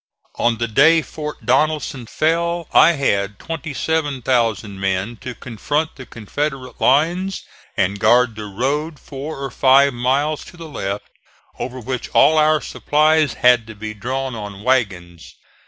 [0.39, 7.43] On the day Fort Donelson fell I had 27,000 men to confront the Confederate lines
[7.77, 11.05] and guard the road four or five miles to the left,
[11.59, 15.35] over which all our supplies had to be drawn on wagons.